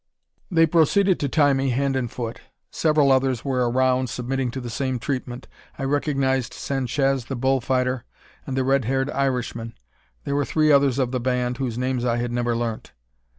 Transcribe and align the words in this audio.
They 0.49 0.65
proceeded 0.65 1.19
to 1.19 1.29
tie 1.29 1.53
me 1.53 1.69
hand 1.69 1.95
and 1.95 2.09
foot. 2.09 2.41
Several 2.71 3.11
others 3.11 3.45
were 3.45 3.69
around, 3.69 4.09
submitting 4.09 4.49
to 4.49 4.59
the 4.59 4.67
same 4.71 4.97
treatment. 4.97 5.47
I 5.77 5.83
recognised 5.83 6.55
Sanchez 6.55 7.25
the 7.25 7.35
bull 7.35 7.61
fighter, 7.61 8.03
and 8.47 8.57
the 8.57 8.63
red 8.63 8.85
haired 8.85 9.11
Irishman. 9.11 9.75
There 10.23 10.33
were 10.35 10.43
three 10.43 10.71
others 10.71 10.97
of 10.97 11.11
the 11.11 11.19
band, 11.19 11.57
whose 11.57 11.77
names 11.77 12.03
I 12.03 12.17
had 12.17 12.31
never 12.31 12.55
learnt. 12.57 12.93